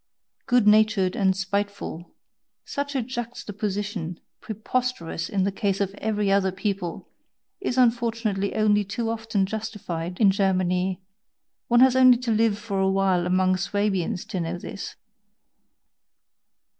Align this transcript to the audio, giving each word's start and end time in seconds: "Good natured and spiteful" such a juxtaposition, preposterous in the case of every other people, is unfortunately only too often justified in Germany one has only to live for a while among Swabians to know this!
"Good 0.47 0.65
natured 0.65 1.15
and 1.15 1.37
spiteful" 1.37 2.15
such 2.65 2.95
a 2.95 3.03
juxtaposition, 3.03 4.19
preposterous 4.39 5.29
in 5.29 5.43
the 5.43 5.51
case 5.51 5.79
of 5.79 5.93
every 5.99 6.31
other 6.31 6.51
people, 6.51 7.07
is 7.59 7.77
unfortunately 7.77 8.55
only 8.55 8.83
too 8.83 9.11
often 9.11 9.45
justified 9.45 10.19
in 10.19 10.31
Germany 10.31 11.03
one 11.67 11.81
has 11.81 11.95
only 11.95 12.17
to 12.17 12.31
live 12.31 12.57
for 12.57 12.79
a 12.79 12.89
while 12.89 13.27
among 13.27 13.57
Swabians 13.57 14.25
to 14.25 14.39
know 14.39 14.57
this! 14.57 14.95